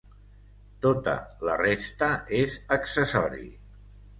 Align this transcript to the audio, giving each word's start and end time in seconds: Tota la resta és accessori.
Tota 0.85 1.13
la 1.49 1.57
resta 1.61 2.09
és 2.41 2.57
accessori. 2.79 3.47